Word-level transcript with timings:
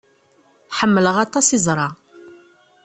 Ḥemmleɣ 0.77 1.15
aṭas 1.25 1.47
iẓra. 1.57 1.89